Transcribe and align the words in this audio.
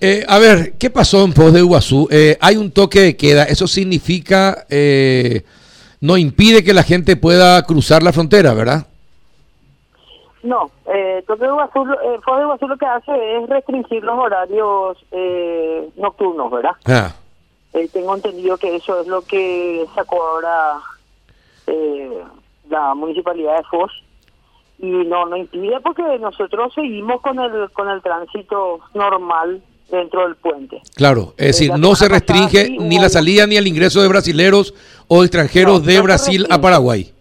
Eh, 0.00 0.24
a 0.28 0.38
ver, 0.38 0.74
¿qué 0.78 0.90
pasó 0.90 1.24
en 1.24 1.32
Foz 1.32 1.52
de 1.52 1.60
Iguazú? 1.60 2.06
Eh, 2.10 2.36
hay 2.40 2.56
un 2.56 2.70
toque 2.70 3.00
de 3.00 3.16
queda, 3.16 3.44
eso 3.44 3.66
significa, 3.66 4.64
eh, 4.70 5.42
no 6.00 6.16
impide 6.16 6.62
que 6.62 6.72
la 6.72 6.84
gente 6.84 7.16
pueda 7.16 7.60
cruzar 7.64 8.02
la 8.02 8.12
frontera, 8.12 8.54
¿verdad? 8.54 8.86
No, 10.44 10.70
eh, 10.86 11.24
toque 11.26 11.42
de 11.42 11.48
Iguazú, 11.48 11.82
eh, 11.82 12.20
Foz 12.24 12.36
de 12.36 12.42
Iguazú 12.44 12.68
lo 12.68 12.76
que 12.76 12.86
hace 12.86 13.36
es 13.38 13.48
restringir 13.48 14.04
los 14.04 14.16
horarios 14.16 14.98
eh, 15.10 15.88
nocturnos, 15.96 16.50
¿verdad? 16.50 16.72
Ah, 16.86 17.12
Eh, 17.74 17.86
tengo 17.92 18.14
entendido 18.14 18.56
que 18.56 18.76
eso 18.76 19.00
es 19.00 19.06
lo 19.08 19.20
que 19.22 19.84
sacó 19.94 20.16
ahora 20.22 20.78
eh, 21.66 22.22
la 22.70 22.94
municipalidad 22.94 23.58
de 23.58 23.64
Foz 23.64 23.92
y 24.78 24.86
no 24.86 25.26
no 25.26 25.36
impide 25.36 25.78
porque 25.80 26.02
nosotros 26.18 26.72
seguimos 26.72 27.20
con 27.20 27.38
el 27.38 27.70
con 27.72 27.90
el 27.90 28.00
tránsito 28.00 28.80
normal 28.94 29.60
dentro 29.90 30.22
del 30.22 30.36
puente. 30.36 30.80
claro, 30.94 31.34
es 31.38 31.46
decir, 31.58 31.72
no 31.78 31.94
se 31.94 32.08
restringe 32.08 32.68
ni 32.70 32.98
la 32.98 33.08
salida 33.08 33.46
ni 33.46 33.56
el 33.56 33.66
ingreso 33.66 34.02
de 34.02 34.08
brasileros 34.08 34.74
o 35.08 35.22
extranjeros 35.24 35.80
No, 35.80 35.86
de 35.86 35.96
no 35.96 36.02
Brasil 36.02 36.46
a. 36.50 36.60
Paraguay. 36.60 37.12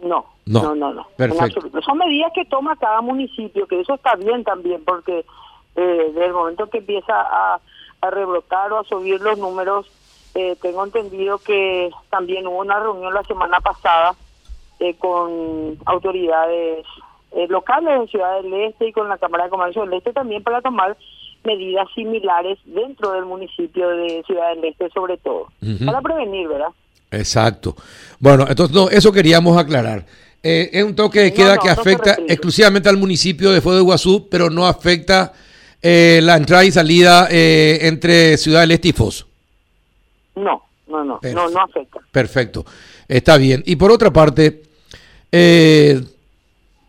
No, 0.00 0.24
No. 0.46 0.62
no, 0.62 0.74
no, 0.74 0.92
no. 0.94 1.00
en 1.02 1.16
Perfecto. 1.16 1.60
Son 1.82 1.98
medidas 1.98 2.32
que 2.34 2.44
toma 2.46 2.76
cada 2.76 3.00
municipio, 3.02 3.66
que 3.66 3.80
eso 3.80 3.94
está 3.94 4.14
bien 4.16 4.44
también, 4.44 4.82
porque 4.84 5.24
eh, 5.76 6.04
desde 6.08 6.26
el 6.26 6.32
momento 6.32 6.68
que 6.70 6.78
empieza 6.78 7.12
a, 7.20 7.60
a 8.00 8.10
rebrotar 8.10 8.72
o 8.72 8.78
a 8.78 8.84
subir 8.84 9.20
los 9.20 9.38
números, 9.38 9.86
eh, 10.34 10.56
tengo 10.62 10.84
entendido 10.84 11.38
que 11.38 11.90
también 12.10 12.46
hubo 12.46 12.58
una 12.60 12.78
reunión 12.80 13.12
la 13.12 13.22
semana 13.24 13.60
pasada 13.60 14.14
eh, 14.80 14.94
con 14.98 15.78
autoridades 15.86 16.84
eh, 17.32 17.46
locales 17.48 18.00
de 18.00 18.06
Ciudad 18.08 18.40
del 18.42 18.52
Este 18.54 18.88
y 18.88 18.92
con 18.92 19.08
la 19.08 19.18
Cámara 19.18 19.44
de 19.44 19.50
Comercio 19.50 19.82
del 19.82 19.94
Este 19.94 20.12
también 20.12 20.42
para 20.42 20.60
tomar 20.62 20.96
medidas 21.44 21.86
similares 21.94 22.58
dentro 22.64 23.12
del 23.12 23.24
municipio 23.24 23.88
de 23.88 24.22
Ciudad 24.26 24.54
del 24.54 24.64
Este 24.64 24.88
sobre 24.90 25.16
todo, 25.18 25.48
para 25.84 26.00
prevenir, 26.00 26.48
¿verdad? 26.48 26.68
Exacto. 27.10 27.76
Bueno, 28.18 28.46
entonces 28.48 28.74
no, 28.74 28.88
eso 28.88 29.12
queríamos 29.12 29.56
aclarar. 29.56 30.04
Eh, 30.42 30.70
es 30.72 30.84
un 30.84 30.94
toque 30.94 31.20
de 31.20 31.32
queda 31.32 31.56
no, 31.56 31.62
que 31.62 31.68
no 31.68 31.72
afecta 31.74 32.16
exclusivamente 32.28 32.88
al 32.88 32.96
municipio 32.96 33.50
de 33.50 33.60
Fuego 33.60 33.78
de 33.78 33.82
Iguazú, 33.82 34.28
pero 34.28 34.50
no 34.50 34.66
afecta 34.66 35.32
eh, 35.82 36.20
la 36.22 36.36
entrada 36.36 36.64
y 36.64 36.72
salida 36.72 37.28
eh, 37.30 37.78
entre 37.82 38.36
Ciudad 38.36 38.60
del 38.60 38.72
Este 38.72 38.88
y 38.88 38.92
Foz. 38.92 39.26
No, 40.34 40.62
no, 40.86 41.04
no, 41.04 41.20
no, 41.22 41.48
no 41.48 41.60
afecta. 41.60 42.00
Perfecto, 42.10 42.64
está 43.08 43.36
bien. 43.36 43.62
Y 43.66 43.76
por 43.76 43.90
otra 43.90 44.12
parte, 44.12 44.62
eh, 45.32 46.00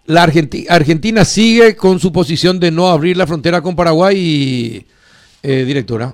la 0.08 0.24
Argenti- 0.24 0.66
Argentina 0.70 1.24
sigue 1.26 1.76
con 1.76 2.00
su 2.00 2.12
posición 2.12 2.60
de 2.60 2.72
no 2.72 2.88
abrir 2.88 3.18
la 3.18 3.28
frontera 3.28 3.62
con 3.62 3.76
Paraguay, 3.76 4.86
eh, 5.44 5.64
directora. 5.66 6.14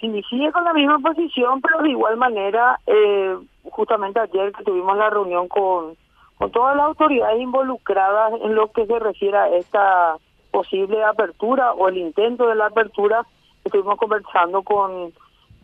Sí, 0.00 0.22
sigue 0.30 0.52
con 0.52 0.64
la 0.64 0.72
misma 0.72 0.98
posición, 1.00 1.60
pero 1.60 1.82
de 1.82 1.90
igual 1.90 2.16
manera, 2.16 2.78
eh, 2.86 3.36
justamente 3.64 4.20
ayer 4.20 4.52
que 4.52 4.64
tuvimos 4.64 4.96
la 4.96 5.10
reunión 5.10 5.48
con, 5.48 5.96
con 6.36 6.50
todas 6.52 6.76
las 6.76 6.86
autoridades 6.86 7.40
involucradas 7.40 8.32
en 8.42 8.54
lo 8.54 8.70
que 8.70 8.86
se 8.86 8.98
refiere 8.98 9.36
a 9.38 9.48
esta 9.56 10.16
posible 10.50 11.02
apertura 11.02 11.72
o 11.72 11.88
el 11.88 11.96
intento 11.98 12.46
de 12.46 12.54
la 12.54 12.66
apertura, 12.66 13.26
estuvimos 13.64 13.96
conversando 13.98 14.62
con, 14.62 15.12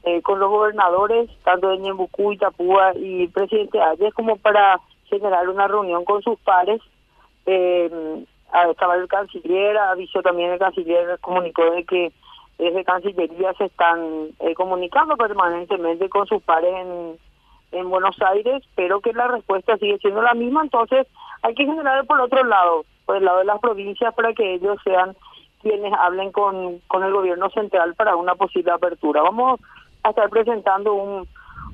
eh, 0.05 0.21
con 0.23 0.41
los 0.41 0.51
gobernadores, 0.51 1.31
tanto 1.45 1.69
de 1.69 1.79
Ñembucú, 1.79 2.33
Itapúa 2.33 2.93
y 2.97 3.29
presidente 3.29 3.81
Ayes, 3.81 4.13
como 4.15 4.37
para 4.37 4.81
generar 5.05 5.49
una 5.49 5.69
reunión 5.69 6.05
con 6.05 6.23
sus 6.23 6.39
pares. 6.41 6.81
Eh, 7.47 8.25
ah, 8.53 8.69
estaba 8.71 8.97
el 8.97 9.09
canciller, 9.09 9.77
avisó 9.79 10.23
también 10.23 10.53
el 10.53 10.59
canciller, 10.59 11.19
comunicó 11.21 11.71
de 11.71 11.85
que 11.85 12.13
desde 12.59 12.85
Cancillería 12.85 13.55
se 13.55 13.65
están 13.65 14.29
eh, 14.39 14.55
comunicando 14.55 15.17
permanentemente 15.17 16.11
con 16.11 16.27
sus 16.27 16.43
pares 16.43 16.71
en, 16.75 17.17
en 17.73 17.89
Buenos 17.89 18.21
Aires, 18.21 18.63
pero 18.75 19.01
que 19.01 19.15
la 19.15 19.29
respuesta 19.29 19.79
sigue 19.79 19.97
siendo 19.99 20.21
la 20.21 20.35
misma, 20.35 20.63
entonces 20.63 21.07
hay 21.43 21.55
que 21.55 21.65
generar 21.65 22.05
por 22.07 22.21
otro 22.21 22.45
lado, 22.45 22.85
por 23.07 23.17
el 23.17 23.25
lado 23.25 23.39
de 23.39 23.47
las 23.47 23.61
provincias, 23.61 24.15
para 24.15 24.35
que 24.35 24.55
ellos 24.55 24.77
sean 24.85 25.17
quienes 25.63 25.93
hablen 25.95 26.33
con, 26.33 26.81
con 26.87 27.03
el 27.03 27.13
gobierno 27.13 27.49
central 27.49 27.95
para 27.95 28.17
una 28.17 28.35
posible 28.35 28.73
apertura. 28.73 29.23
Vamos 29.23 29.59
a 30.03 30.11
estar 30.11 30.29
presentando 30.29 30.93
un, 30.93 31.27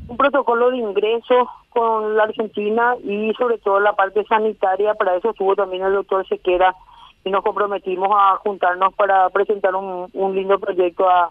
un 0.08 0.16
protocolo 0.16 0.70
de 0.70 0.78
ingreso 0.78 1.50
con 1.76 2.16
la 2.16 2.22
Argentina 2.22 2.96
y 3.04 3.34
sobre 3.34 3.58
todo 3.58 3.80
la 3.80 3.92
parte 3.92 4.24
sanitaria, 4.24 4.94
para 4.94 5.14
eso 5.14 5.30
estuvo 5.30 5.54
también 5.54 5.84
el 5.84 5.92
doctor 5.92 6.26
Sequera 6.26 6.74
y 7.22 7.30
nos 7.30 7.42
comprometimos 7.44 8.08
a 8.10 8.36
juntarnos 8.36 8.94
para 8.94 9.28
presentar 9.28 9.74
un, 9.74 10.34
lindo 10.34 10.58
proyecto 10.58 11.06
a, 11.06 11.30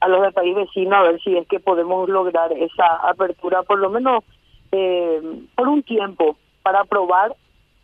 a 0.00 0.08
los 0.08 0.20
del 0.20 0.34
país 0.34 0.54
vecino 0.54 0.94
a 0.94 1.04
ver 1.04 1.18
si 1.22 1.38
es 1.38 1.48
que 1.48 1.58
podemos 1.58 2.06
lograr 2.06 2.52
esa 2.52 2.96
apertura 2.96 3.62
por 3.62 3.78
lo 3.78 3.88
menos 3.88 4.24
eh, 4.72 5.22
por 5.54 5.68
un 5.68 5.82
tiempo 5.82 6.36
para 6.62 6.84
probar 6.84 7.34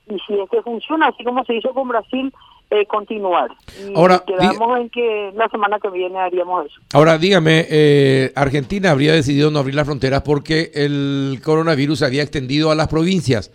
y 0.07 0.19
si 0.27 0.39
es 0.39 0.51
que 0.51 0.61
funciona 0.61 1.07
así 1.07 1.25
como 1.25 1.43
se 1.45 1.55
hizo 1.55 1.73
con 1.73 1.89
Brasil 1.89 2.35
eh, 2.75 2.87
continuar 2.87 3.51
y 3.87 3.95
Ahora, 3.95 4.25
quedamos 4.27 4.81
en 4.81 4.91
que 4.91 5.31
la 5.37 5.49
semana 5.49 5.79
que 5.79 5.91
viene 5.91 6.19
haríamos 6.19 6.67
eso 6.67 6.81
Ahora, 6.93 7.19
dígame, 7.19 7.67
eh, 7.69 8.33
Argentina 8.35 8.91
habría 8.91 9.13
decidido 9.13 9.51
no 9.51 9.61
abrir 9.61 9.75
las 9.75 9.87
fronteras 9.87 10.23
porque 10.23 10.73
el 10.75 11.41
coronavirus 11.45 12.01
se 12.01 12.05
había 12.07 12.23
extendido 12.23 12.71
a 12.71 12.75
las 12.75 12.89
provincias. 12.89 13.51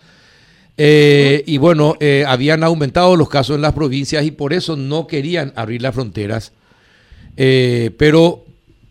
Eh, 0.76 1.42
y 1.46 1.58
bueno, 1.58 1.96
habían 2.26 2.64
aumentado 2.64 3.14
los 3.16 3.28
casos 3.28 3.56
en 3.56 3.62
las 3.62 3.74
provincias 3.74 4.24
y 4.24 4.30
por 4.30 4.54
eso 4.54 4.76
no 4.76 5.06
querían 5.06 5.52
abrir 5.56 5.82
las 5.82 5.94
fronteras. 5.94 6.52
Pero 7.36 8.44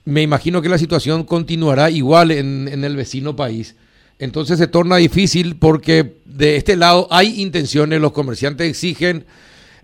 me 0.06 0.22
imagino 0.22 0.62
que 0.62 0.70
la 0.70 0.78
situación 0.78 1.24
continuará 1.24 1.90
igual 1.90 2.32
en, 2.32 2.68
en 2.68 2.84
el 2.84 2.96
vecino 2.96 3.36
país. 3.36 3.76
Entonces 4.20 4.60
se 4.60 4.68
torna 4.68 4.98
difícil 4.98 5.56
porque 5.56 6.20
de 6.26 6.58
este 6.58 6.76
lado 6.76 7.08
hay 7.10 7.42
intenciones, 7.42 8.00
los 8.00 8.12
comerciantes 8.12 8.70
exigen, 8.70 9.26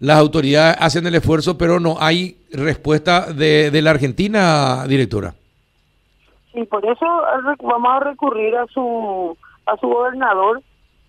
las 0.06 0.20
autoridades 0.20 0.78
hacen 0.80 1.08
el 1.08 1.16
esfuerzo, 1.16 1.58
pero 1.58 1.80
no 1.80 1.96
hay 2.00 2.38
respuesta 2.52 3.34
de, 3.34 3.72
de 3.72 3.82
la 3.82 3.90
Argentina, 3.92 4.86
directora. 4.88 5.34
y 6.54 6.64
por 6.66 6.86
eso 6.86 7.06
vamos 7.64 7.90
a 7.90 8.00
recurrir 8.02 8.56
a 8.56 8.66
su 8.68 9.36
a 9.66 9.76
su 9.78 9.88
gobernador 9.88 10.62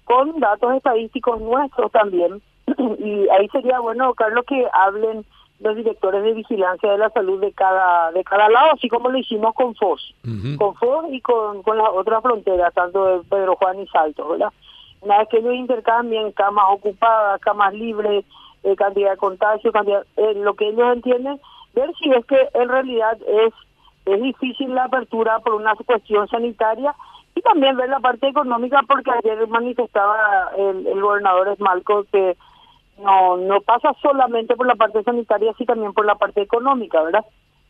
con 0.05 0.41
datos 0.41 0.75
estadísticos 0.75 1.41
nuestros 1.41 1.93
también. 1.93 2.41
Y 2.99 3.29
ahí 3.29 3.49
sería 3.53 3.79
bueno 3.81 4.15
Carlos 4.15 4.45
que 4.49 4.67
hablen 4.73 5.25
los 5.61 5.77
directores 5.77 6.23
de 6.23 6.33
vigilancia 6.33 6.91
de 6.91 6.99
la 6.99 7.11
salud 7.11 7.41
de 7.41 7.53
cada 7.53 8.11
de 8.13 8.25
cada 8.25 8.49
lado 8.49 8.73
así 8.75 8.89
como 8.89 9.09
lo 9.09 9.19
hicimos 9.19 9.55
con 9.55 9.75
FOS 9.75 10.15
con 10.59 10.75
FOS 10.75 11.07
y 11.13 11.21
con, 11.21 11.63
con 11.63 11.79
las 11.79 11.89
otras 11.95 12.23
fronteras 12.23 12.75
tanto 12.75 13.05
de 13.07 13.25
Pedro 13.31 13.57
Juan 13.57 13.81
y 13.81 13.87
Salto 13.87 14.29
verdad 14.29 14.53
una 15.01 15.19
vez 15.19 15.29
que 15.29 15.39
ellos 15.39 15.55
intercambien 15.55 16.33
camas 16.33 16.67
ocupadas 16.71 17.41
camas 17.41 17.73
libres 17.73 18.25
eh, 18.63 18.77
cantidad 18.77 19.11
de 19.13 19.17
contagio 19.17 19.73
cantidad 19.73 20.05
eh, 20.17 20.35
lo 20.37 20.55
que 20.55 20.69
ellos 20.69 20.93
entienden 20.93 21.41
ver 21.75 21.91
si 21.99 22.11
es 22.11 22.25
que 22.27 22.49
en 22.55 22.69
realidad 22.69 23.19
es 23.27 23.53
es 24.07 24.23
difícil 24.23 24.75
la 24.75 24.85
apertura 24.85 25.41
por 25.41 25.55
una 25.55 25.75
cuestión 25.75 26.29
sanitaria 26.29 26.95
y 27.35 27.43
también 27.43 27.77
ver 27.77 27.89
la 27.89 28.01
parte 28.01 28.29
económica 28.29 28.81
porque 28.89 29.11
ayer 29.11 29.47
manifestaba 29.49 30.51
el, 30.57 30.87
el 30.87 31.01
gobernador 31.01 31.49
Esmalco 31.49 32.05
que 32.13 32.37
no 32.99 33.37
no 33.37 33.61
pasa 33.61 33.93
solamente 34.01 34.57
por 34.57 34.67
la 34.67 34.75
parte 34.75 35.03
sanitaria 35.03 35.53
sino 35.59 35.67
también 35.67 35.93
por 35.93 36.07
la 36.07 36.15
parte 36.15 36.43
económica 36.43 37.03
verdad 37.03 37.25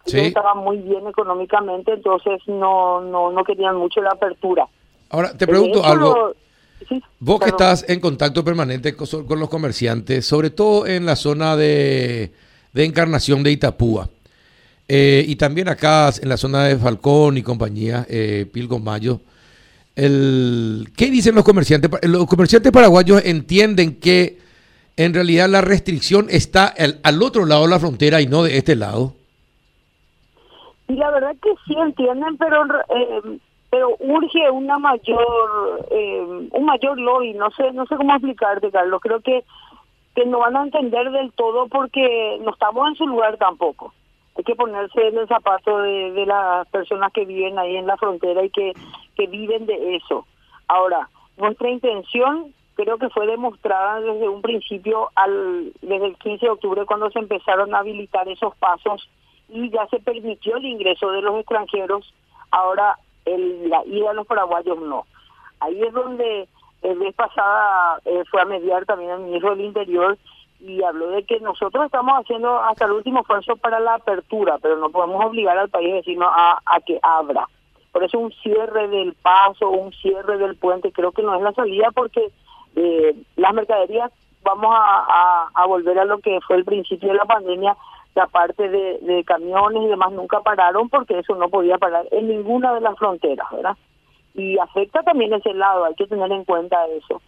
Sí. 0.05 0.19
Ellos 0.19 0.29
estaban 0.29 0.59
muy 0.59 0.77
bien 0.77 1.05
económicamente 1.09 1.93
entonces 1.93 2.41
no 2.47 3.01
no 3.01 3.33
no 3.33 3.43
querían 3.43 3.75
mucho 3.77 4.01
la 4.03 4.11
apertura 4.11 4.69
Ahora, 5.11 5.33
te 5.37 5.47
pregunto 5.49 5.81
hecho, 5.81 5.89
algo. 5.89 6.15
lo- 6.15 6.35
sí, 6.88 7.03
Vos 7.19 7.41
que 7.41 7.50
estás 7.50 7.84
en 7.88 8.00
contacto 8.00 8.44
permanente 8.44 8.94
con, 8.94 9.26
con 9.26 9.41
los 9.41 9.48
comerciantes, 9.48 10.26
sobre 10.26 10.50
todo 10.50 10.87
en 10.87 11.06
la 11.06 11.16
zona 11.16 11.56
de, 11.56 12.32
de 12.72 12.84
Encarnación 12.84 13.42
de 13.42 13.53
Itapúa, 13.53 14.09
eh, 14.88 15.25
y 15.26 15.37
también 15.37 15.69
acá 15.69 16.11
en 16.20 16.28
la 16.28 16.37
zona 16.37 16.64
de 16.64 16.76
Falcón 16.76 17.38
y 17.38 17.43
compañía, 17.43 18.06
eh, 18.08 18.46
Pilgo 18.52 18.78
Mayo, 18.78 19.20
el, 19.96 20.90
¿qué 20.96 21.11
dicen 21.11 21.34
los 21.34 21.44
comerciantes? 21.44 21.90
Los 22.02 22.26
comerciantes 22.26 22.70
paraguayos 22.70 23.22
entienden 23.25 23.99
que 23.99 24.38
en 24.96 25.14
realidad 25.14 25.49
la 25.49 25.62
restricción 25.62 26.26
está 26.31 26.67
al, 26.67 27.00
al 27.02 27.22
otro 27.22 27.46
lado 27.46 27.62
de 27.62 27.70
la 27.70 27.81
frontera 27.81 28.20
y 28.20 28.26
no 28.26 28.43
de 28.43 28.58
este 28.58 28.76
lado. 28.76 29.14
Y 30.88 30.94
la 30.94 31.11
verdad 31.11 31.34
que 31.43 31.50
sí 31.67 31.75
entienden, 31.79 32.37
pero 32.37 32.64
eh, 32.64 33.38
pero 33.71 33.97
urge 33.99 34.51
una 34.51 34.79
mayor 34.79 35.87
eh, 35.91 36.49
un 36.51 36.65
mayor 36.65 36.99
lobby, 36.99 37.35
no 37.35 37.51
sé 37.51 37.73
no 37.73 37.87
sé 37.87 37.97
cómo 37.97 38.13
explicarte, 38.13 38.71
Carlos. 38.71 39.01
Creo 39.01 39.21
que 39.21 39.45
que 40.15 40.25
no 40.25 40.39
van 40.39 40.57
a 40.57 40.63
entender 40.63 41.11
del 41.11 41.31
todo 41.33 41.69
porque 41.69 42.39
no 42.41 42.53
estamos 42.53 42.89
en 42.89 42.95
su 42.97 43.07
lugar 43.07 43.37
tampoco. 43.37 43.93
Hay 44.37 44.45
que 44.45 44.55
ponerse 44.55 45.09
en 45.09 45.19
el 45.19 45.29
zapato 45.29 45.79
de, 45.79 46.13
de 46.13 46.27
las 46.27 46.67
personas 46.69 47.13
que 47.13 47.27
viven 47.27 47.59
ahí 47.59 47.77
en 47.77 47.87
la 47.87 47.99
frontera 47.99 48.43
y 48.43 48.51
que, 48.51 48.73
que 49.15 49.27
viven 49.27 49.67
de 49.67 49.97
eso. 49.97 50.27
Ahora, 50.69 51.09
nuestra 51.37 51.69
intención 51.71 52.55
creo 52.77 52.99
que 52.99 53.09
fue 53.11 53.27
demostrada 53.27 54.01
desde 54.01 54.29
un 54.29 54.43
principio, 54.43 55.11
al 55.15 55.73
desde 55.81 56.07
el 56.07 56.17
15 56.17 56.47
de 56.47 56.53
octubre, 56.53 56.87
cuando 56.87 57.11
se 57.11 57.19
empezaron 57.19 57.75
a 57.75 57.79
habilitar 57.79 58.29
esos 58.29 58.55
pasos 58.57 59.09
y 59.49 59.71
ya 59.71 59.87
se 59.89 59.99
permitió 60.01 60.57
el 60.57 60.67
ingreso 60.67 61.11
de 61.11 61.23
los 61.23 61.39
extranjeros, 61.41 62.13
ahora 62.51 62.99
el, 63.26 63.69
la 63.69 63.84
ida 63.84 64.12
los 64.12 64.26
paraguayos 64.26 64.78
no. 64.81 65.06
Ahí 65.61 65.82
es 65.82 65.93
donde 65.93 66.49
el 66.82 66.99
vez 66.99 67.14
pasada 67.14 68.00
eh, 68.05 68.23
fue 68.31 68.40
a 68.40 68.44
mediar 68.44 68.84
también 68.87 69.11
el 69.11 69.20
ministro 69.20 69.50
del 69.50 69.67
Interior 69.67 70.19
y 70.61 70.82
habló 70.82 71.11
de 71.11 71.25
que 71.25 71.40
nosotros 71.40 71.84
estamos 71.84 72.19
haciendo 72.19 72.58
hasta 72.61 72.87
el 72.87 72.93
último 72.93 73.20
esfuerzo 73.20 73.56
para 73.56 73.81
la 73.81 73.94
apertura, 73.94 74.58
pero 74.61 74.76
no 74.76 74.90
podemos 74.90 75.25
obligar 75.25 75.58
al 75.58 75.69
país 75.69 75.93
vecino 75.93 76.26
a, 76.26 76.61
a 76.64 76.81
que 76.81 76.99
abra. 77.02 77.49
Por 77.93 78.05
eso 78.05 78.19
un 78.19 78.32
cierre 78.43 78.88
del 78.88 79.14
paso, 79.14 79.70
un 79.70 79.93
cierre 79.93 80.38
del 80.38 80.56
puente, 80.56 80.93
creo 80.93 81.12
que 81.12 81.22
no 81.22 81.34
es 81.34 81.43
la 81.43 81.52
salida 81.52 81.90
porque 81.94 82.31
eh, 82.75 83.14
las 83.37 83.55
mercaderías 83.55 84.12
vamos 84.43 84.70
a, 84.79 85.49
a, 85.52 85.67
volver 85.67 85.99
a 85.99 86.05
lo 86.05 86.19
que 86.19 86.38
fue 86.46 86.56
el 86.56 86.64
principio 86.64 87.08
de 87.08 87.17
la 87.17 87.25
pandemia, 87.25 87.76
la 88.17 88.27
parte 88.27 88.69
de, 88.71 89.25
camiones 89.25 89.83
y 89.83 89.89
demás 89.89 90.11
nunca 90.11 90.41
pararon 90.41 90.89
porque 90.89 91.19
eso 91.19 91.35
no 91.37 91.51
podía 91.51 91.77
parar 91.77 92.07
en 92.11 92.29
ninguna 92.29 92.75
de 92.75 92.81
las 92.81 92.97
fronteras, 92.97 93.47
¿verdad? 93.53 93.77
Y 94.35 94.59
afecta 94.59 95.03
también 95.03 95.35
ese 95.35 95.53
lado, 95.53 95.85
hay 95.85 95.95
que 95.95 96.07
tener 96.07 96.33
en 96.33 96.45
cuenta 96.45 96.79
eso. 96.87 97.21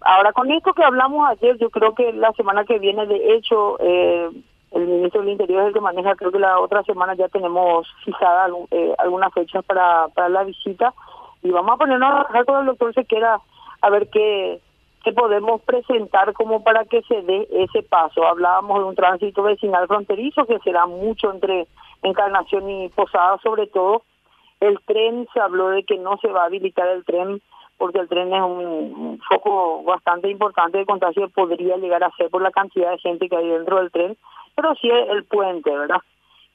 Ahora, 0.00 0.32
con 0.32 0.50
esto 0.52 0.72
que 0.72 0.84
hablamos 0.84 1.28
ayer, 1.28 1.58
yo 1.58 1.68
creo 1.70 1.94
que 1.96 2.12
la 2.12 2.32
semana 2.32 2.64
que 2.64 2.78
viene, 2.78 3.06
de 3.06 3.34
hecho, 3.34 3.76
eh, 3.80 4.30
el 4.70 4.86
ministro 4.86 5.20
del 5.20 5.30
Interior 5.30 5.62
es 5.62 5.68
el 5.68 5.74
que 5.74 5.80
maneja, 5.80 6.14
creo 6.14 6.30
que 6.30 6.38
la 6.38 6.60
otra 6.60 6.84
semana 6.84 7.14
ya 7.14 7.28
tenemos 7.28 7.88
fijada 8.04 8.48
eh, 8.70 8.94
algunas 8.98 9.34
fechas 9.34 9.64
para, 9.64 10.06
para 10.14 10.28
la 10.28 10.44
visita 10.44 10.94
y 11.42 11.50
vamos 11.50 11.72
a 11.72 11.76
ponernos 11.76 12.08
a 12.08 12.12
trabajar 12.12 12.44
con 12.44 12.60
el 12.60 12.66
doctor 12.66 12.94
Sequera 12.94 13.40
a 13.80 13.90
ver 13.90 14.08
qué, 14.10 14.60
qué 15.04 15.12
podemos 15.12 15.62
presentar 15.62 16.32
como 16.32 16.62
para 16.62 16.84
que 16.84 17.02
se 17.02 17.22
dé 17.22 17.48
ese 17.50 17.82
paso. 17.82 18.26
Hablábamos 18.26 18.78
de 18.78 18.84
un 18.84 18.94
tránsito 18.94 19.42
vecinal 19.42 19.86
fronterizo 19.86 20.46
que 20.46 20.58
será 20.60 20.86
mucho 20.86 21.32
entre 21.32 21.66
Encarnación 22.02 22.68
y 22.68 22.88
Posada 22.90 23.38
sobre 23.42 23.66
todo. 23.66 24.02
El 24.60 24.78
tren, 24.84 25.26
se 25.32 25.40
habló 25.40 25.68
de 25.68 25.84
que 25.84 25.96
no 25.96 26.18
se 26.18 26.28
va 26.28 26.42
a 26.42 26.46
habilitar 26.46 26.86
el 26.88 27.04
tren 27.04 27.40
porque 27.80 27.98
el 27.98 28.08
tren 28.08 28.32
es 28.34 28.42
un, 28.42 29.18
foco 29.26 29.82
bastante 29.84 30.30
importante 30.30 30.76
de 30.76 30.84
contagio, 30.84 31.30
podría 31.30 31.78
llegar 31.78 32.04
a 32.04 32.10
ser 32.10 32.28
por 32.28 32.42
la 32.42 32.50
cantidad 32.50 32.90
de 32.90 32.98
gente 32.98 33.26
que 33.26 33.36
hay 33.36 33.48
dentro 33.48 33.78
del 33.78 33.90
tren, 33.90 34.18
pero 34.54 34.74
sí 34.74 34.90
el 34.90 35.24
puente, 35.24 35.74
¿verdad? 35.74 36.00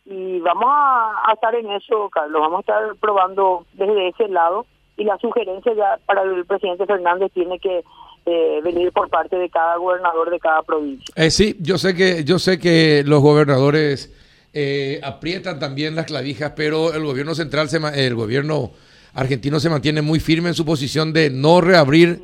Y 0.06 0.40
vamos 0.42 0.68
a, 0.70 1.32
estar 1.34 1.56
en 1.56 1.72
eso, 1.72 2.10
Carlos, 2.12 2.42
vamos 2.42 2.58
a 2.58 2.60
estar 2.60 2.96
probando 2.98 3.66
desde 3.74 4.10
ese 4.10 4.28
lado 4.28 4.68
y 4.98 5.04
la 5.04 5.18
sugerencia 5.18 5.74
ya 5.74 5.98
para 6.06 6.22
el 6.22 6.46
presidente 6.46 6.86
Fernández 6.86 7.32
tiene 7.34 7.58
que 7.58 7.84
eh, 8.26 8.60
venir 8.64 8.92
por 8.92 9.10
parte 9.10 9.36
de 9.36 9.50
cada 9.50 9.78
gobernador 9.78 10.30
de 10.32 10.40
cada 10.40 10.64
provincia. 10.64 11.14
Eh, 11.16 11.30
sí, 11.30 11.58
yo 11.60 11.78
sé 11.78 11.96
que 11.96 12.24
yo 12.24 12.40
sé 12.40 12.58
que 12.60 13.04
los 13.06 13.22
gobernadores 13.22 14.12
eh, 14.58 15.02
aprietan 15.04 15.60
también 15.60 15.96
las 15.96 16.06
clavijas, 16.06 16.54
pero 16.56 16.94
el 16.94 17.04
gobierno 17.04 17.36
central, 17.36 17.70
se, 17.70 17.78
el 17.78 18.16
gobierno 18.16 18.72
argentino 19.14 19.60
se 19.60 19.70
mantiene 19.70 20.02
muy 20.02 20.22
firme 20.22 20.50
en 20.50 20.56
su 20.56 20.66
posición 20.66 21.12
de 21.12 21.30
no 21.30 21.60
reabrir 21.60 22.22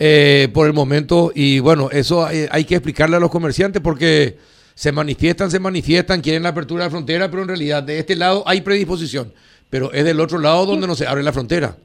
eh, 0.00 0.48
por 0.52 0.66
el 0.66 0.72
momento 0.72 1.30
y 1.34 1.60
bueno, 1.60 1.88
eso 1.92 2.26
hay, 2.26 2.64
que 2.64 2.74
explicarle 2.74 3.16
a 3.16 3.20
los 3.20 3.30
comerciantes 3.30 3.80
porque 3.80 4.38
se 4.74 4.92
manifiestan, 4.92 5.50
se 5.50 5.60
manifiestan, 5.60 6.20
quieren 6.20 6.42
la 6.42 6.50
apertura 6.50 6.84
de 6.84 6.86
la 6.88 6.90
frontera, 6.90 7.30
pero 7.30 7.42
en 7.42 7.48
realidad 7.48 7.82
de 7.82 8.00
este 8.00 8.16
lado 8.16 8.42
hay 8.46 8.60
predisposición, 8.60 9.32
pero 9.70 9.92
es 9.92 10.04
del 10.04 10.20
otro 10.20 10.38
lado 10.38 10.66
donde 10.66 10.86
no 10.86 10.94
se 10.94 11.06
abre 11.06 11.22
la 11.22 11.32
frontera. 11.32 11.76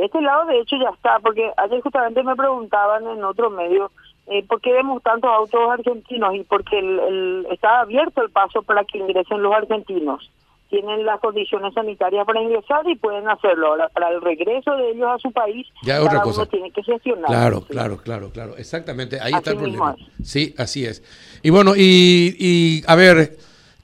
De 0.00 0.06
este 0.06 0.22
lado 0.22 0.46
de 0.46 0.58
hecho 0.60 0.76
ya 0.76 0.88
está, 0.88 1.18
porque 1.18 1.52
ayer 1.58 1.82
justamente 1.82 2.22
me 2.22 2.34
preguntaban 2.34 3.06
en 3.06 3.22
otro 3.22 3.50
medio, 3.50 3.90
eh, 4.28 4.42
¿por 4.46 4.58
qué 4.62 4.72
vemos 4.72 5.02
tantos 5.02 5.28
autos 5.30 5.60
argentinos? 5.70 6.34
Y 6.34 6.42
porque 6.44 6.78
el, 6.78 7.46
está 7.50 7.80
abierto 7.80 8.22
el 8.22 8.30
paso 8.30 8.62
para 8.62 8.82
que 8.84 8.96
ingresen 8.96 9.42
los 9.42 9.52
argentinos 9.52 10.30
tienen 10.70 11.04
las 11.04 11.20
condiciones 11.20 11.74
sanitarias 11.74 12.24
para 12.24 12.40
ingresar 12.40 12.88
y 12.88 12.94
pueden 12.94 13.28
hacerlo. 13.28 13.66
Ahora, 13.66 13.88
para 13.88 14.08
el 14.10 14.22
regreso 14.22 14.70
de 14.76 14.92
ellos 14.92 15.08
a 15.08 15.18
su 15.18 15.32
país, 15.32 15.66
ya 15.82 15.96
es 15.96 16.06
otra 16.06 16.22
cosa. 16.22 16.46
tiene 16.46 16.70
que 16.70 16.82
gestionar. 16.84 17.26
Claro, 17.26 17.62
claro, 17.62 17.96
claro, 17.96 18.30
claro. 18.30 18.56
Exactamente, 18.56 19.18
ahí 19.20 19.32
está 19.32 19.50
el 19.50 19.56
problema. 19.56 19.96
Sí, 20.22 20.54
así 20.56 20.86
es. 20.86 21.02
Y 21.42 21.50
bueno, 21.50 21.72
y, 21.76 22.36
y 22.38 22.82
a 22.86 22.94
ver, 22.94 23.36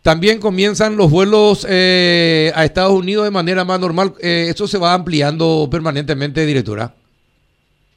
también 0.07 0.39
comienzan 0.39 0.97
los 0.97 1.11
vuelos 1.11 1.67
eh, 1.69 2.53
a 2.55 2.65
Estados 2.65 2.93
Unidos 2.93 3.25
de 3.25 3.33
manera 3.33 3.65
más 3.65 3.81
normal. 3.81 4.13
Eh, 4.23 4.47
¿Esto 4.49 4.69
se 4.69 4.79
va 4.79 4.95
ampliando 4.95 5.67
permanentemente, 5.69 6.47
directora? 6.47 6.95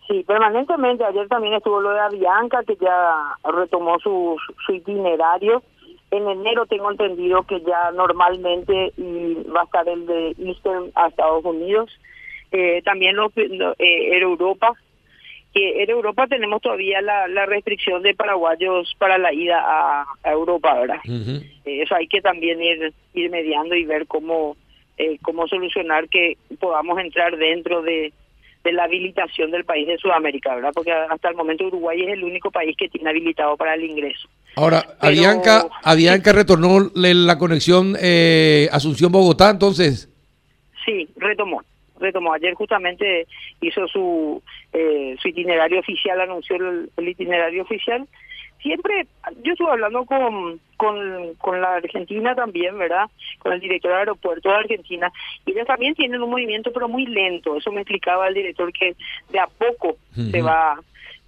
Sí, 0.07 0.23
permanentemente. 0.25 1.03
Ayer 1.05 1.27
también 1.27 1.53
estuvo 1.53 1.79
lo 1.79 1.91
de 1.91 1.99
Avianca, 1.99 2.63
que 2.63 2.75
ya 2.77 3.35
retomó 3.43 3.99
su, 3.99 4.35
su 4.65 4.73
itinerario 4.73 5.61
en 6.09 6.27
enero 6.27 6.65
tengo 6.65 6.89
entendido 6.89 7.43
que 7.43 7.61
ya 7.61 7.91
normalmente 7.91 8.91
va 9.55 9.61
a 9.61 9.65
estar 9.65 9.87
el 9.87 10.07
de 10.07 10.35
Eastern 10.39 10.91
a 10.95 11.09
Estados 11.09 11.45
Unidos. 11.45 11.91
Eh, 12.51 12.81
también 12.83 13.15
los, 13.17 13.31
eh, 13.37 14.19
Europa. 14.19 14.73
Que 15.53 15.83
en 15.83 15.89
Europa 15.89 16.27
tenemos 16.27 16.61
todavía 16.61 17.01
la, 17.01 17.27
la, 17.27 17.45
restricción 17.45 18.03
de 18.03 18.13
paraguayos 18.13 18.93
para 18.99 19.17
la 19.17 19.33
ida 19.33 19.59
a, 19.59 20.05
Europa, 20.31 20.79
¿verdad? 20.79 20.99
Eh, 21.07 21.81
eso 21.81 21.95
hay 21.95 22.07
que 22.07 22.21
también 22.21 22.61
ir, 22.61 22.93
ir 23.13 23.31
mediando 23.31 23.75
y 23.75 23.83
ver 23.83 24.05
cómo, 24.05 24.55
eh, 24.97 25.17
cómo 25.23 25.47
solucionar 25.47 26.07
que 26.07 26.37
podamos 26.59 26.99
entrar 26.99 27.35
dentro 27.37 27.81
de, 27.81 28.13
de 28.63 28.73
la 28.73 28.83
habilitación 28.83 29.51
del 29.51 29.63
país 29.63 29.87
de 29.87 29.97
Sudamérica, 29.97 30.53
¿verdad? 30.53 30.71
Porque 30.73 30.91
hasta 30.91 31.29
el 31.29 31.35
momento 31.35 31.65
Uruguay 31.65 32.01
es 32.01 32.09
el 32.09 32.23
único 32.23 32.51
país 32.51 32.75
que 32.77 32.89
tiene 32.89 33.09
habilitado 33.09 33.55
para 33.55 33.73
el 33.75 33.83
ingreso. 33.83 34.27
Ahora, 34.55 34.83
Avianca, 34.99 35.67
Avianca 35.83 36.33
retornó 36.33 36.91
la 36.93 37.37
conexión 37.37 37.95
eh, 38.01 38.67
Asunción-Bogotá, 38.71 39.51
entonces. 39.51 40.09
Sí, 40.85 41.07
retomó, 41.15 41.63
retomó. 41.99 42.33
Ayer 42.33 42.53
justamente 42.53 43.27
hizo 43.61 43.87
su, 43.87 44.41
eh, 44.73 45.15
su 45.19 45.27
itinerario 45.27 45.79
oficial, 45.79 46.19
anunció 46.21 46.55
el 46.55 47.07
itinerario 47.07 47.63
oficial 47.63 48.07
siempre, 48.61 49.07
yo 49.43 49.53
estuve 49.53 49.71
hablando 49.71 50.05
con, 50.05 50.59
con, 50.77 51.33
con 51.35 51.61
la 51.61 51.75
Argentina 51.75 52.35
también, 52.35 52.77
¿verdad? 52.77 53.09
Con 53.39 53.53
el 53.53 53.59
director 53.59 53.91
del 53.91 53.99
aeropuerto 53.99 54.49
de 54.49 54.55
Argentina, 54.55 55.11
y 55.45 55.51
ellos 55.51 55.67
también 55.67 55.95
tienen 55.95 56.21
un 56.21 56.29
movimiento, 56.29 56.71
pero 56.71 56.87
muy 56.87 57.05
lento. 57.05 57.55
Eso 57.57 57.71
me 57.71 57.81
explicaba 57.81 58.27
el 58.27 58.33
director 58.33 58.71
que 58.73 58.95
de 59.29 59.39
a 59.39 59.47
poco 59.47 59.97
se 60.13 60.41
va 60.41 60.79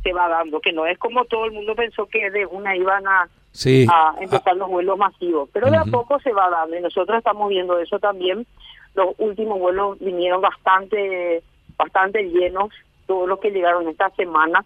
se 0.04 0.14
va 0.14 0.28
dando, 0.28 0.60
que 0.60 0.74
no 0.74 0.86
es 0.86 0.98
como 0.98 1.26
todo 1.26 1.46
el 1.46 1.52
mundo 1.52 1.76
pensó 1.76 2.06
que 2.06 2.30
de 2.32 2.46
una 2.46 2.76
iban 2.76 3.06
a, 3.08 3.22
a 3.24 4.16
empezar 4.20 4.56
los 4.56 4.70
vuelos 4.70 4.98
masivos, 4.98 5.50
pero 5.54 5.70
de 5.70 5.78
a 5.78 5.86
poco 5.86 6.20
se 6.20 6.32
va 6.34 6.50
dando 6.50 6.78
y 6.78 6.82
nosotros 6.82 7.18
estamos 7.18 7.50
viendo 7.50 7.78
eso 7.80 8.00
también. 8.00 8.46
Los 8.94 9.16
últimos 9.20 9.60
vuelos 9.60 10.00
vinieron 10.00 10.42
bastante 10.42 11.44
bastante 11.78 12.24
llenos, 12.24 12.70
todos 13.08 13.28
los 13.28 13.40
que 13.40 13.52
llegaron 13.52 13.88
esta 13.88 14.10
semana 14.12 14.66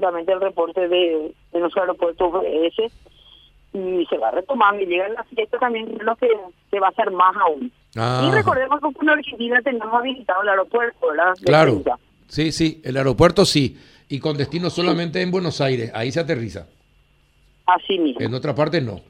el 0.00 0.40
reporte 0.40 0.88
de, 0.88 1.32
de 1.52 1.60
nuestro 1.60 1.82
aeropuerto 1.82 2.42
ese 2.44 2.90
y 3.72 4.06
se 4.06 4.16
va 4.16 4.30
retomando 4.30 4.82
y 4.82 4.86
llega 4.86 5.08
la 5.08 5.24
fiesta 5.24 5.58
también 5.58 5.98
lo 6.00 6.16
que 6.16 6.28
se 6.70 6.80
va 6.80 6.88
a 6.88 6.90
hacer 6.90 7.10
más 7.10 7.36
aún. 7.36 7.70
Y 7.94 8.30
recordemos 8.30 8.80
que 8.80 8.92
con 8.92 9.08
Argentina 9.08 9.60
tenemos 9.62 9.92
habilitado 9.92 10.42
el 10.42 10.48
aeropuerto, 10.48 11.08
¿verdad? 11.08 11.34
claro. 11.44 11.82
Sí, 12.28 12.52
sí, 12.52 12.80
el 12.84 12.96
aeropuerto 12.96 13.44
sí. 13.44 13.78
Y 14.08 14.20
con 14.20 14.36
destino 14.36 14.70
solamente 14.70 15.20
en 15.20 15.30
Buenos 15.30 15.60
Aires, 15.60 15.90
ahí 15.94 16.10
se 16.10 16.20
aterriza. 16.20 16.66
Así 17.66 17.98
mismo. 17.98 18.20
En 18.20 18.34
otra 18.34 18.54
parte 18.54 18.80
no. 18.80 19.00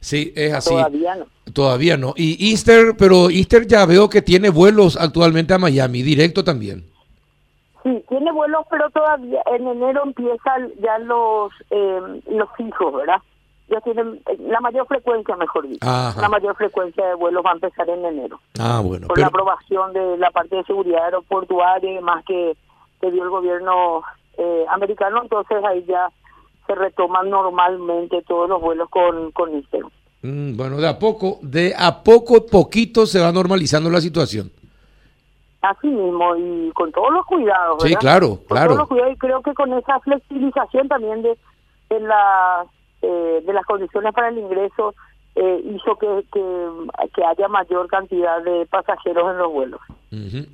Sí, 0.00 0.32
es 0.36 0.52
así. 0.52 0.70
Todavía 0.70 1.16
no. 1.16 1.26
Todavía 1.52 1.96
no. 1.96 2.14
Y 2.16 2.50
Easter, 2.50 2.94
pero 2.96 3.30
Easter 3.30 3.66
ya 3.66 3.84
veo 3.84 4.08
que 4.08 4.22
tiene 4.22 4.50
vuelos 4.50 4.96
actualmente 4.96 5.54
a 5.54 5.58
Miami, 5.58 6.02
directo 6.02 6.44
también. 6.44 6.84
Sí, 7.82 8.04
tiene 8.08 8.30
vuelos, 8.32 8.64
pero 8.70 8.88
todavía 8.90 9.42
en 9.46 9.66
enero 9.66 10.02
empiezan 10.04 10.70
ya 10.80 10.98
los 10.98 11.52
eh, 11.70 12.20
los 12.30 12.48
fijos, 12.56 12.94
¿verdad? 12.94 13.20
Ya 13.68 13.80
tienen 13.80 14.20
eh, 14.26 14.36
la 14.40 14.60
mayor 14.60 14.86
frecuencia, 14.86 15.36
mejor 15.36 15.68
dicho. 15.68 15.86
La 15.86 16.28
mayor 16.28 16.56
frecuencia 16.56 17.04
de 17.06 17.14
vuelos 17.14 17.44
va 17.44 17.50
a 17.50 17.54
empezar 17.54 17.88
en 17.88 18.04
enero. 18.04 18.40
Ah, 18.58 18.80
bueno. 18.84 19.08
Por 19.08 19.18
la 19.18 19.26
aprobación 19.26 19.92
de 19.92 20.16
la 20.18 20.30
parte 20.30 20.56
de 20.56 20.64
seguridad 20.64 21.04
aeroportuaria 21.04 21.90
y 21.90 21.94
demás 21.94 22.24
que, 22.24 22.56
que 23.00 23.10
dio 23.10 23.24
el 23.24 23.30
gobierno 23.30 24.02
eh, 24.38 24.64
americano, 24.70 25.20
entonces 25.22 25.58
ahí 25.64 25.84
ya 25.86 26.08
se 26.66 26.74
retoman 26.74 27.28
normalmente 27.28 28.22
todos 28.22 28.48
los 28.48 28.60
vuelos 28.60 28.88
con, 28.90 29.32
con 29.32 29.50
mm, 30.22 30.56
bueno, 30.56 30.76
de 30.76 30.88
a 30.88 30.98
poco, 30.98 31.38
de 31.42 31.74
a 31.76 32.02
poco, 32.02 32.46
poquito 32.46 33.06
se 33.06 33.20
va 33.20 33.32
normalizando 33.32 33.90
la 33.90 34.00
situación. 34.00 34.50
Así 35.60 35.88
mismo, 35.88 36.36
y 36.36 36.70
con 36.72 36.92
todos 36.92 37.12
los 37.12 37.26
cuidados. 37.26 37.82
Sí, 37.82 37.96
claro, 37.96 38.38
claro. 38.46 38.68
Todos 38.68 38.78
los 38.78 38.88
cuidados, 38.88 39.14
y 39.14 39.16
creo 39.16 39.42
que 39.42 39.54
con 39.54 39.72
esa 39.72 39.98
flexibilización 40.00 40.86
también 40.86 41.22
de, 41.22 41.36
de, 41.90 42.00
la, 42.00 42.64
eh, 43.02 43.42
de 43.44 43.52
las 43.52 43.66
condiciones 43.66 44.14
para 44.14 44.28
el 44.28 44.38
ingreso 44.38 44.94
eh, 45.34 45.62
hizo 45.64 45.96
que, 45.96 46.24
que, 46.32 47.24
haya 47.24 47.48
mayor 47.48 47.88
cantidad 47.88 48.42
de 48.42 48.66
pasajeros 48.66 49.32
en 49.32 49.38
los 49.38 49.52
vuelos. 49.52 49.80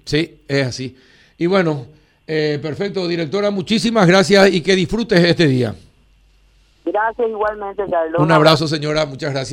Sí, 0.04 0.42
es 0.48 0.66
así. 0.66 0.96
Y 1.36 1.46
bueno, 1.46 1.86
eh, 2.26 2.58
perfecto, 2.62 3.06
directora, 3.06 3.50
muchísimas 3.50 4.06
gracias 4.06 4.52
y 4.52 4.62
que 4.62 4.74
disfrutes 4.74 5.22
este 5.22 5.46
día. 5.46 5.74
Gracias 6.84 7.28
igualmente, 7.28 7.82
Carlos. 7.90 8.20
Un 8.20 8.30
abrazo, 8.30 8.68
señora, 8.68 9.06
muchas 9.06 9.32
gracias. 9.32 9.52